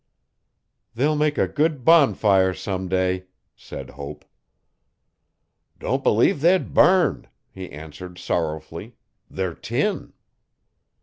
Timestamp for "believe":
6.03-6.41